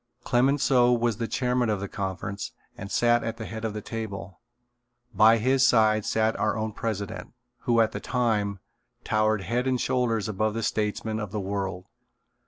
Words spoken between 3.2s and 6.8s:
at the head of the table. By his side sat our own